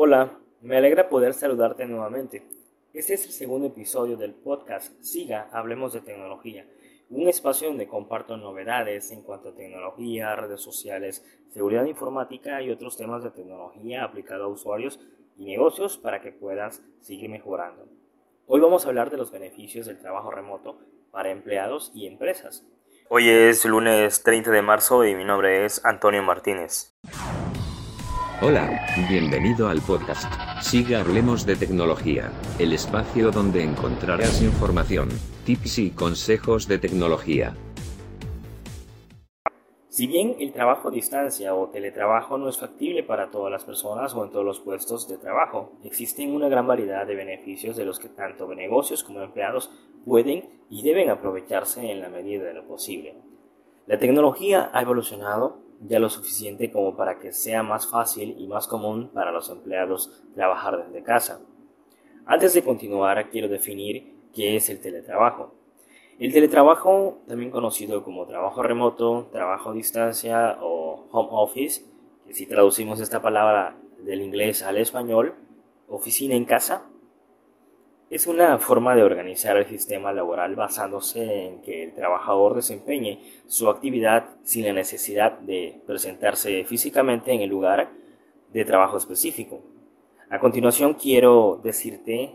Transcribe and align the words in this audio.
Hola, 0.00 0.38
me 0.60 0.76
alegra 0.76 1.08
poder 1.08 1.34
saludarte 1.34 1.84
nuevamente. 1.84 2.46
Este 2.94 3.14
es 3.14 3.26
el 3.26 3.32
segundo 3.32 3.66
episodio 3.66 4.16
del 4.16 4.32
podcast 4.32 4.92
Siga, 5.02 5.48
Hablemos 5.50 5.92
de 5.92 6.00
Tecnología, 6.00 6.64
un 7.10 7.26
espacio 7.26 7.66
donde 7.66 7.88
comparto 7.88 8.36
novedades 8.36 9.10
en 9.10 9.22
cuanto 9.22 9.48
a 9.48 9.56
tecnología, 9.56 10.36
redes 10.36 10.60
sociales, 10.60 11.26
seguridad 11.52 11.84
informática 11.84 12.62
y 12.62 12.70
otros 12.70 12.96
temas 12.96 13.24
de 13.24 13.32
tecnología 13.32 14.04
aplicado 14.04 14.44
a 14.44 14.46
usuarios 14.46 15.00
y 15.36 15.46
negocios 15.46 15.98
para 15.98 16.20
que 16.20 16.30
puedas 16.30 16.80
seguir 17.00 17.28
mejorando. 17.28 17.88
Hoy 18.46 18.60
vamos 18.60 18.86
a 18.86 18.90
hablar 18.90 19.10
de 19.10 19.16
los 19.16 19.32
beneficios 19.32 19.86
del 19.86 19.98
trabajo 19.98 20.30
remoto 20.30 20.78
para 21.10 21.32
empleados 21.32 21.90
y 21.92 22.06
empresas. 22.06 22.64
Hoy 23.08 23.28
es 23.28 23.64
lunes 23.64 24.22
30 24.22 24.52
de 24.52 24.62
marzo 24.62 25.04
y 25.04 25.16
mi 25.16 25.24
nombre 25.24 25.64
es 25.64 25.84
Antonio 25.84 26.22
Martínez. 26.22 26.94
Hola, 28.40 28.86
bienvenido 29.08 29.68
al 29.68 29.80
podcast. 29.80 30.32
Siga 30.62 31.00
Hablemos 31.00 31.44
de 31.44 31.56
Tecnología, 31.56 32.30
el 32.60 32.72
espacio 32.72 33.32
donde 33.32 33.64
encontrarás 33.64 34.40
información, 34.42 35.08
tips 35.44 35.78
y 35.80 35.90
consejos 35.90 36.68
de 36.68 36.78
tecnología. 36.78 37.56
Si 39.88 40.06
bien 40.06 40.36
el 40.38 40.52
trabajo 40.52 40.86
a 40.86 40.92
distancia 40.92 41.52
o 41.52 41.70
teletrabajo 41.70 42.38
no 42.38 42.48
es 42.48 42.58
factible 42.58 43.02
para 43.02 43.32
todas 43.32 43.50
las 43.50 43.64
personas 43.64 44.14
o 44.14 44.24
en 44.24 44.30
todos 44.30 44.44
los 44.44 44.60
puestos 44.60 45.08
de 45.08 45.18
trabajo, 45.18 45.72
existen 45.82 46.32
una 46.32 46.48
gran 46.48 46.68
variedad 46.68 47.08
de 47.08 47.16
beneficios 47.16 47.76
de 47.76 47.86
los 47.86 47.98
que 47.98 48.08
tanto 48.08 48.54
negocios 48.54 49.02
como 49.02 49.20
empleados 49.20 49.72
pueden 50.06 50.48
y 50.70 50.84
deben 50.84 51.10
aprovecharse 51.10 51.90
en 51.90 52.00
la 52.00 52.08
medida 52.08 52.44
de 52.44 52.54
lo 52.54 52.64
posible. 52.68 53.16
La 53.88 53.98
tecnología 53.98 54.70
ha 54.72 54.80
evolucionado 54.80 55.66
ya 55.86 55.98
lo 55.98 56.08
suficiente 56.08 56.70
como 56.70 56.96
para 56.96 57.18
que 57.18 57.32
sea 57.32 57.62
más 57.62 57.86
fácil 57.86 58.34
y 58.38 58.46
más 58.46 58.66
común 58.66 59.10
para 59.12 59.32
los 59.32 59.48
empleados 59.48 60.22
trabajar 60.34 60.84
desde 60.84 61.02
casa. 61.02 61.40
Antes 62.26 62.54
de 62.54 62.62
continuar, 62.62 63.30
quiero 63.30 63.48
definir 63.48 64.14
qué 64.34 64.56
es 64.56 64.68
el 64.68 64.80
teletrabajo. 64.80 65.54
El 66.18 66.32
teletrabajo, 66.32 67.20
también 67.28 67.50
conocido 67.50 68.02
como 68.02 68.26
trabajo 68.26 68.62
remoto, 68.62 69.28
trabajo 69.30 69.70
a 69.70 69.74
distancia 69.74 70.58
o 70.60 71.06
home 71.10 71.28
office, 71.30 71.84
que 72.26 72.34
si 72.34 72.46
traducimos 72.46 73.00
esta 73.00 73.22
palabra 73.22 73.76
del 74.00 74.20
inglés 74.20 74.62
al 74.62 74.78
español, 74.78 75.34
oficina 75.88 76.34
en 76.34 76.44
casa, 76.44 76.86
es 78.10 78.26
una 78.26 78.58
forma 78.58 78.94
de 78.94 79.02
organizar 79.02 79.56
el 79.58 79.66
sistema 79.66 80.12
laboral 80.12 80.56
basándose 80.56 81.46
en 81.46 81.60
que 81.60 81.84
el 81.84 81.92
trabajador 81.92 82.54
desempeñe 82.54 83.20
su 83.46 83.68
actividad 83.68 84.30
sin 84.44 84.64
la 84.64 84.72
necesidad 84.72 85.38
de 85.40 85.80
presentarse 85.86 86.64
físicamente 86.64 87.32
en 87.32 87.42
el 87.42 87.50
lugar 87.50 87.90
de 88.52 88.64
trabajo 88.64 88.96
específico. 88.96 89.60
A 90.30 90.38
continuación 90.38 90.94
quiero 90.94 91.60
decirte 91.62 92.32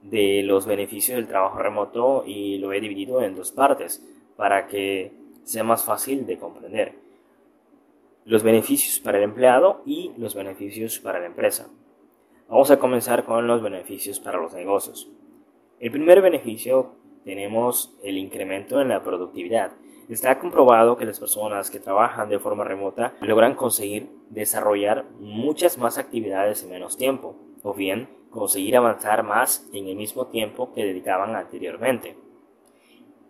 de 0.00 0.42
los 0.42 0.66
beneficios 0.66 1.16
del 1.16 1.28
trabajo 1.28 1.58
remoto 1.58 2.24
y 2.26 2.58
lo 2.58 2.72
he 2.72 2.80
dividido 2.80 3.22
en 3.22 3.34
dos 3.34 3.52
partes 3.52 4.02
para 4.36 4.66
que 4.66 5.12
sea 5.44 5.64
más 5.64 5.84
fácil 5.84 6.26
de 6.26 6.38
comprender. 6.38 6.92
Los 8.24 8.42
beneficios 8.42 9.00
para 9.00 9.18
el 9.18 9.24
empleado 9.24 9.82
y 9.84 10.12
los 10.16 10.34
beneficios 10.34 10.98
para 10.98 11.20
la 11.20 11.26
empresa. 11.26 11.68
Vamos 12.48 12.70
a 12.70 12.78
comenzar 12.78 13.24
con 13.24 13.46
los 13.46 13.62
beneficios 13.62 14.20
para 14.20 14.38
los 14.38 14.52
negocios. 14.52 15.10
El 15.80 15.90
primer 15.90 16.20
beneficio 16.20 16.92
tenemos 17.24 17.96
el 18.02 18.18
incremento 18.18 18.82
en 18.82 18.88
la 18.88 19.02
productividad. 19.02 19.72
Está 20.10 20.38
comprobado 20.38 20.98
que 20.98 21.06
las 21.06 21.18
personas 21.18 21.70
que 21.70 21.80
trabajan 21.80 22.28
de 22.28 22.38
forma 22.38 22.64
remota 22.64 23.14
logran 23.22 23.54
conseguir 23.54 24.10
desarrollar 24.28 25.06
muchas 25.20 25.78
más 25.78 25.96
actividades 25.96 26.62
en 26.62 26.70
menos 26.70 26.98
tiempo, 26.98 27.34
o 27.62 27.72
bien 27.72 28.10
conseguir 28.28 28.76
avanzar 28.76 29.22
más 29.22 29.66
en 29.72 29.88
el 29.88 29.96
mismo 29.96 30.26
tiempo 30.26 30.70
que 30.74 30.84
dedicaban 30.84 31.34
anteriormente. 31.36 32.14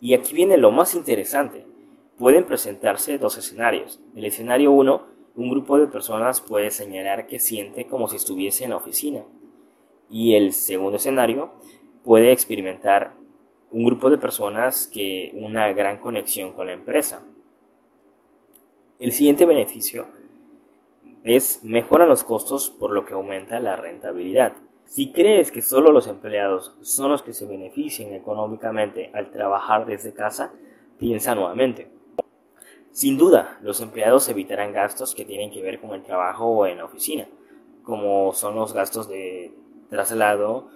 Y 0.00 0.12
aquí 0.12 0.34
viene 0.34 0.58
lo 0.58 0.70
más 0.70 0.94
interesante. 0.94 1.66
Pueden 2.18 2.44
presentarse 2.44 3.16
dos 3.16 3.38
escenarios. 3.38 4.00
El 4.14 4.26
escenario 4.26 4.70
1 4.72 5.17
un 5.34 5.50
grupo 5.50 5.78
de 5.78 5.86
personas 5.86 6.40
puede 6.40 6.70
señalar 6.70 7.26
que 7.26 7.38
siente 7.38 7.86
como 7.86 8.08
si 8.08 8.16
estuviese 8.16 8.64
en 8.64 8.70
la 8.70 8.76
oficina. 8.76 9.24
Y 10.10 10.34
el 10.34 10.52
segundo 10.52 10.96
escenario 10.96 11.52
puede 12.02 12.32
experimentar 12.32 13.14
un 13.70 13.84
grupo 13.84 14.10
de 14.10 14.18
personas 14.18 14.86
que 14.86 15.32
una 15.34 15.72
gran 15.72 15.98
conexión 15.98 16.52
con 16.52 16.66
la 16.66 16.72
empresa. 16.72 17.22
El 18.98 19.12
siguiente 19.12 19.44
beneficio 19.46 20.06
es 21.22 21.62
mejora 21.62 22.06
los 22.06 22.24
costos 22.24 22.70
por 22.70 22.90
lo 22.92 23.04
que 23.04 23.14
aumenta 23.14 23.60
la 23.60 23.76
rentabilidad. 23.76 24.54
Si 24.86 25.12
crees 25.12 25.52
que 25.52 25.60
solo 25.60 25.92
los 25.92 26.06
empleados 26.06 26.76
son 26.80 27.10
los 27.10 27.22
que 27.22 27.34
se 27.34 27.46
benefician 27.46 28.14
económicamente 28.14 29.10
al 29.12 29.30
trabajar 29.30 29.84
desde 29.84 30.14
casa, 30.14 30.52
piensa 30.98 31.34
nuevamente. 31.34 31.97
Sin 32.92 33.16
duda, 33.16 33.58
los 33.62 33.80
empleados 33.80 34.28
evitarán 34.28 34.72
gastos 34.72 35.14
que 35.14 35.24
tienen 35.24 35.50
que 35.50 35.62
ver 35.62 35.80
con 35.80 35.90
el 35.90 36.02
trabajo 36.02 36.66
en 36.66 36.78
la 36.78 36.84
oficina, 36.84 37.28
como 37.82 38.32
son 38.32 38.56
los 38.56 38.72
gastos 38.72 39.08
de 39.08 39.54
traslado 39.88 40.68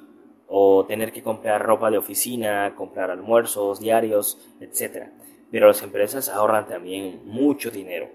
o 0.46 0.84
tener 0.86 1.12
que 1.12 1.22
comprar 1.22 1.64
ropa 1.64 1.90
de 1.90 1.98
oficina, 1.98 2.74
comprar 2.76 3.10
almuerzos 3.10 3.80
diarios, 3.80 4.38
etc. 4.60 5.08
Pero 5.50 5.66
las 5.66 5.82
empresas 5.82 6.28
ahorran 6.28 6.66
también 6.66 7.22
mucho 7.24 7.70
dinero. 7.70 8.08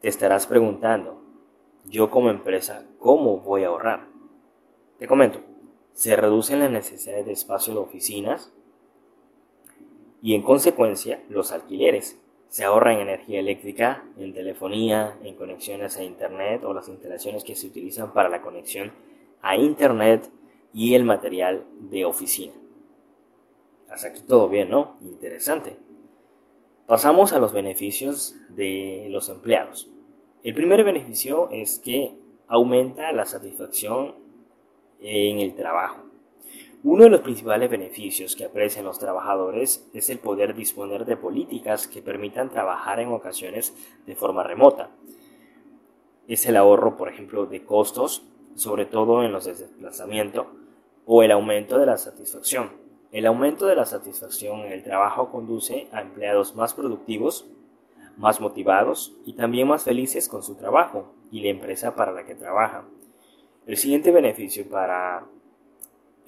Te 0.00 0.08
estarás 0.08 0.46
preguntando, 0.46 1.20
yo 1.84 2.10
como 2.10 2.30
empresa, 2.30 2.86
¿cómo 2.98 3.38
voy 3.38 3.64
a 3.64 3.68
ahorrar? 3.68 4.06
Te 4.98 5.06
comento, 5.06 5.40
se 5.92 6.14
reducen 6.14 6.60
las 6.60 6.70
necesidades 6.70 7.26
de 7.26 7.32
espacio 7.32 7.74
de 7.74 7.80
oficinas 7.80 8.52
y 10.22 10.34
en 10.34 10.42
consecuencia 10.42 11.22
los 11.28 11.50
alquileres 11.52 12.20
se 12.48 12.64
ahorra 12.64 12.94
en 12.94 13.00
energía 13.00 13.40
eléctrica, 13.40 14.04
en 14.16 14.32
telefonía, 14.32 15.18
en 15.22 15.34
conexiones 15.34 15.96
a 15.96 16.02
Internet 16.02 16.64
o 16.64 16.72
las 16.72 16.88
instalaciones 16.88 17.44
que 17.44 17.54
se 17.54 17.66
utilizan 17.66 18.12
para 18.12 18.28
la 18.28 18.40
conexión 18.40 18.92
a 19.42 19.56
Internet 19.56 20.30
y 20.72 20.94
el 20.94 21.04
material 21.04 21.64
de 21.78 22.04
oficina. 22.04 22.54
Hasta 23.90 24.08
aquí 24.08 24.20
todo 24.26 24.48
bien, 24.48 24.70
¿no? 24.70 24.96
Interesante. 25.02 25.76
Pasamos 26.86 27.32
a 27.32 27.38
los 27.38 27.52
beneficios 27.52 28.34
de 28.50 29.08
los 29.10 29.28
empleados. 29.28 29.90
El 30.42 30.54
primer 30.54 30.84
beneficio 30.84 31.50
es 31.50 31.78
que 31.78 32.16
aumenta 32.46 33.12
la 33.12 33.26
satisfacción 33.26 34.14
en 35.00 35.40
el 35.40 35.54
trabajo. 35.54 36.07
Uno 36.84 37.04
de 37.04 37.10
los 37.10 37.22
principales 37.22 37.68
beneficios 37.68 38.36
que 38.36 38.44
aprecian 38.44 38.84
los 38.84 39.00
trabajadores 39.00 39.88
es 39.94 40.10
el 40.10 40.20
poder 40.20 40.54
disponer 40.54 41.04
de 41.06 41.16
políticas 41.16 41.88
que 41.88 42.02
permitan 42.02 42.50
trabajar 42.50 43.00
en 43.00 43.08
ocasiones 43.08 43.74
de 44.06 44.14
forma 44.14 44.44
remota. 44.44 44.90
Es 46.28 46.46
el 46.46 46.56
ahorro, 46.56 46.96
por 46.96 47.08
ejemplo, 47.08 47.46
de 47.46 47.64
costos, 47.64 48.22
sobre 48.54 48.86
todo 48.86 49.24
en 49.24 49.32
los 49.32 49.46
desplazamientos, 49.46 50.46
o 51.04 51.24
el 51.24 51.32
aumento 51.32 51.78
de 51.78 51.86
la 51.86 51.96
satisfacción. 51.96 52.70
El 53.10 53.26
aumento 53.26 53.66
de 53.66 53.74
la 53.74 53.84
satisfacción 53.84 54.60
en 54.60 54.72
el 54.72 54.84
trabajo 54.84 55.32
conduce 55.32 55.88
a 55.90 56.00
empleados 56.00 56.54
más 56.54 56.74
productivos, 56.74 57.50
más 58.16 58.40
motivados 58.40 59.16
y 59.24 59.32
también 59.32 59.66
más 59.66 59.82
felices 59.82 60.28
con 60.28 60.44
su 60.44 60.54
trabajo 60.54 61.12
y 61.32 61.40
la 61.40 61.48
empresa 61.48 61.96
para 61.96 62.12
la 62.12 62.24
que 62.24 62.36
trabajan. 62.36 62.84
El 63.66 63.76
siguiente 63.76 64.12
beneficio 64.12 64.68
para 64.68 65.26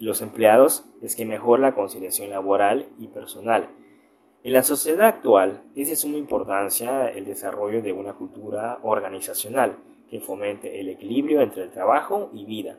los 0.00 0.22
empleados 0.22 0.84
es 1.02 1.14
que 1.14 1.26
mejora 1.26 1.60
la 1.60 1.74
conciliación 1.74 2.30
laboral 2.30 2.88
y 2.98 3.08
personal. 3.08 3.68
En 4.42 4.54
la 4.54 4.62
sociedad 4.62 5.06
actual 5.06 5.62
es 5.76 5.90
de 5.90 5.96
suma 5.96 6.16
importancia 6.16 7.10
el 7.10 7.26
desarrollo 7.26 7.82
de 7.82 7.92
una 7.92 8.14
cultura 8.14 8.78
organizacional 8.82 9.76
que 10.08 10.20
fomente 10.20 10.80
el 10.80 10.88
equilibrio 10.88 11.42
entre 11.42 11.64
el 11.64 11.70
trabajo 11.70 12.30
y 12.32 12.46
vida. 12.46 12.78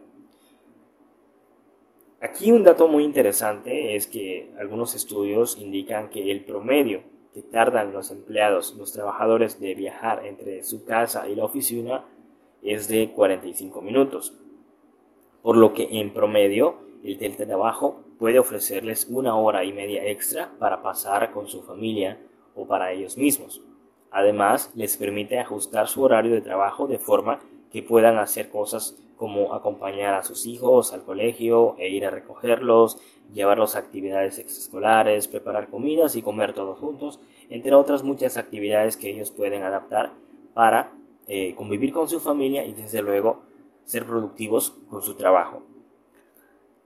Aquí 2.20 2.52
un 2.52 2.64
dato 2.64 2.88
muy 2.88 3.04
interesante 3.04 3.96
es 3.96 4.08
que 4.08 4.52
algunos 4.60 4.96
estudios 4.96 5.58
indican 5.60 6.10
que 6.10 6.32
el 6.32 6.44
promedio 6.44 7.04
que 7.36 7.44
tardan 7.44 7.94
los 7.94 8.10
empleados, 8.10 8.76
los 8.76 8.94
trabajadores 8.94 9.60
de 9.60 9.76
viajar 9.76 10.26
entre 10.26 10.64
su 10.64 10.86
casa 10.86 11.30
y 11.30 11.36
la 11.36 11.46
oficina 11.46 12.04
es 12.64 12.88
de 12.88 13.12
45 13.12 13.82
minutos, 13.82 14.34
por 15.44 15.56
lo 15.56 15.74
que 15.74 15.88
en 16.00 16.14
promedio 16.14 16.91
el 17.04 17.18
teletrabajo 17.18 18.02
puede 18.20 18.40
ofrecerles 18.40 19.08
una 19.10 19.36
hora 19.36 19.64
y 19.64 19.74
media 19.74 20.06
extra 20.06 20.52
para 20.60 20.82
pasar 20.82 21.32
con 21.32 21.48
su 21.48 21.62
familia 21.64 22.20
o 22.56 22.68
para 22.68 22.92
ellos 22.92 23.18
mismos. 23.18 23.62
Además, 24.12 24.72
les 24.76 24.98
permite 24.98 25.40
ajustar 25.40 25.88
su 25.88 26.04
horario 26.04 26.34
de 26.34 26.42
trabajo 26.42 26.88
de 26.88 27.00
forma 27.00 27.40
que 27.72 27.82
puedan 27.82 28.18
hacer 28.18 28.50
cosas 28.50 28.98
como 29.16 29.54
acompañar 29.54 30.16
a 30.16 30.24
sus 30.24 30.46
hijos 30.46 30.94
al 30.94 31.04
colegio 31.04 31.76
e 31.78 31.90
ir 31.90 32.06
a 32.06 32.10
recogerlos, 32.10 32.98
llevarlos 33.32 33.76
a 33.76 33.80
actividades 33.80 34.40
extraescolares, 34.40 35.28
preparar 35.28 35.70
comidas 35.70 36.16
y 36.16 36.22
comer 36.22 36.54
todos 36.54 36.80
juntos, 36.80 37.20
entre 37.50 37.74
otras 37.74 38.04
muchas 38.04 38.38
actividades 38.38 38.98
que 38.98 39.12
ellos 39.12 39.32
pueden 39.32 39.64
adaptar 39.64 40.12
para 40.54 40.92
eh, 41.28 41.54
convivir 41.56 41.94
con 41.94 42.10
su 42.10 42.20
familia 42.20 42.66
y 42.66 42.74
desde 42.74 43.02
luego 43.02 43.44
ser 43.86 44.06
productivos 44.06 44.72
con 44.90 45.02
su 45.02 45.16
trabajo. 45.16 45.64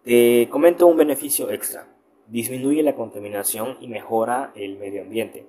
Te 0.05 0.47
comento 0.51 0.85
un 0.85 0.97
beneficio 0.97 1.49
extra. 1.49 1.87
Disminuye 2.27 2.83
la 2.83 2.93
contaminación 2.93 3.77
y 3.79 3.87
mejora 3.87 4.51
el 4.53 4.77
medio 4.77 5.01
ambiente. 5.01 5.47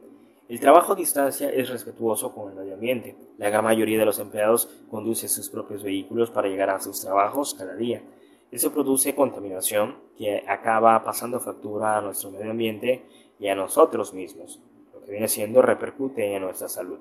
El 0.49 0.61
trabajo 0.61 0.95
a 0.95 0.97
distancia 0.97 1.51
es 1.51 1.69
respetuoso 1.69 2.33
con 2.35 2.49
el 2.49 2.57
medio 2.57 2.73
ambiente. 2.73 3.15
La 3.37 3.51
gran 3.51 3.65
mayoría 3.65 3.99
de 3.99 4.07
los 4.07 4.19
empleados 4.19 4.71
conduce 4.91 5.29
sus 5.29 5.51
propios 5.51 5.83
vehículos 5.83 6.31
para 6.31 6.49
llegar 6.49 6.71
a 6.71 6.81
sus 6.81 6.99
trabajos 7.03 7.53
cada 7.53 7.77
día. 7.77 8.03
Eso 8.51 8.73
produce 8.73 9.15
contaminación 9.15 9.97
que 10.17 10.43
acaba 10.49 11.05
pasando 11.05 11.39
factura 11.39 11.99
a 11.99 12.01
nuestro 12.01 12.31
medio 12.31 12.51
ambiente 12.51 13.05
y 13.39 13.49
a 13.49 13.55
nosotros 13.55 14.15
mismos, 14.15 14.63
lo 14.95 15.05
que 15.05 15.11
viene 15.11 15.29
siendo 15.29 15.61
repercute 15.61 16.35
en 16.35 16.41
nuestra 16.41 16.71
salud. 16.71 17.01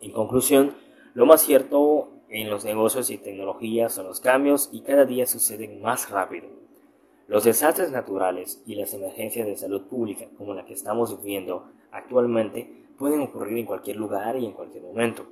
En 0.00 0.12
conclusión, 0.12 0.72
lo 1.14 1.26
más 1.26 1.42
cierto 1.42 2.10
en 2.30 2.48
los 2.48 2.64
negocios 2.64 3.10
y 3.10 3.18
tecnologías 3.18 3.92
son 3.92 4.06
los 4.06 4.20
cambios 4.20 4.70
y 4.72 4.82
cada 4.82 5.04
día 5.04 5.26
suceden 5.26 5.82
más 5.82 6.10
rápido. 6.10 6.48
Los 7.26 7.44
desastres 7.44 7.90
naturales 7.90 8.62
y 8.66 8.76
las 8.76 8.94
emergencias 8.94 9.46
de 9.46 9.56
salud 9.56 9.82
pública 9.82 10.26
como 10.38 10.54
la 10.54 10.64
que 10.64 10.74
estamos 10.74 11.20
viviendo 11.20 11.66
actualmente 11.90 12.86
pueden 12.98 13.20
ocurrir 13.20 13.58
en 13.58 13.66
cualquier 13.66 13.96
lugar 13.96 14.36
y 14.36 14.46
en 14.46 14.52
cualquier 14.52 14.84
momento, 14.84 15.26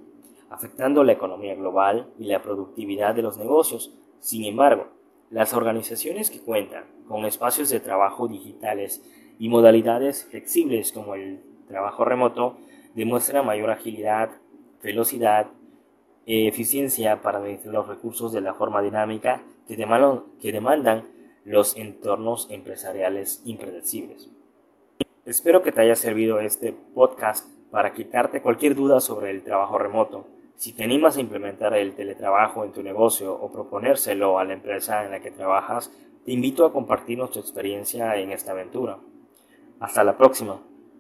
afectando 0.50 1.04
la 1.04 1.12
economía 1.12 1.54
global 1.54 2.08
y 2.18 2.24
la 2.24 2.42
productividad 2.42 3.14
de 3.14 3.22
los 3.22 3.38
negocios. 3.38 3.94
Sin 4.18 4.44
embargo, 4.44 4.88
las 5.30 5.54
organizaciones 5.54 6.30
que 6.30 6.40
cuentan 6.40 6.84
con 7.06 7.24
espacios 7.24 7.68
de 7.68 7.80
trabajo 7.80 8.26
digitales 8.26 9.04
y 9.38 9.48
modalidades 9.48 10.24
flexibles 10.24 10.90
como 10.90 11.14
el 11.14 11.42
trabajo 11.68 12.04
remoto 12.04 12.56
demuestran 12.94 13.46
mayor 13.46 13.70
agilidad, 13.70 14.30
velocidad 14.82 15.48
eficiencia 16.28 17.22
para 17.22 17.38
administrar 17.38 17.74
los 17.74 17.88
recursos 17.88 18.32
de 18.32 18.42
la 18.42 18.54
forma 18.54 18.82
dinámica 18.82 19.42
que 19.66 19.76
que 20.40 20.52
demandan 20.52 21.04
los 21.44 21.76
entornos 21.76 22.48
empresariales 22.50 23.40
impredecibles. 23.46 24.28
Espero 25.24 25.62
que 25.62 25.72
te 25.72 25.80
haya 25.80 25.94
servido 25.94 26.40
este 26.40 26.72
podcast 26.72 27.46
para 27.70 27.92
quitarte 27.92 28.42
cualquier 28.42 28.74
duda 28.74 29.00
sobre 29.00 29.30
el 29.30 29.42
trabajo 29.42 29.78
remoto. 29.78 30.26
Si 30.56 30.72
te 30.72 30.84
animas 30.84 31.16
a 31.16 31.20
implementar 31.20 31.74
el 31.74 31.94
teletrabajo 31.94 32.64
en 32.64 32.72
tu 32.72 32.82
negocio 32.82 33.32
o 33.34 33.50
proponérselo 33.50 34.38
a 34.38 34.44
la 34.44 34.54
empresa 34.54 35.04
en 35.04 35.12
la 35.12 35.20
que 35.20 35.30
trabajas, 35.30 35.90
te 36.24 36.32
invito 36.32 36.66
a 36.66 36.72
compartir 36.72 37.16
nuestra 37.16 37.40
experiencia 37.40 38.16
en 38.16 38.32
esta 38.32 38.52
aventura. 38.52 38.98
Hasta 39.80 40.04
la 40.04 40.16
próxima. 40.18 40.60